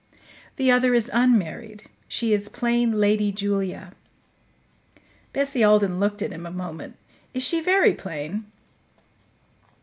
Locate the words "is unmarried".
0.95-1.83